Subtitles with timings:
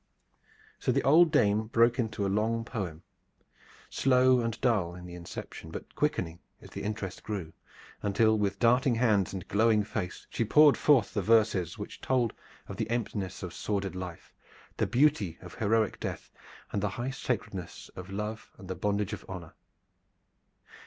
[0.79, 3.03] So the old dame broke into a long poem,
[3.91, 7.53] slow and dull in the inception, but quickening as the interest grew,
[8.01, 12.33] until with darting hands and glowing face she poured forth the verses which told
[12.67, 14.33] of the emptiness of sordid life,
[14.77, 16.31] the beauty of heroic death,
[16.73, 19.53] the high sacredness of love and the bondage of honor.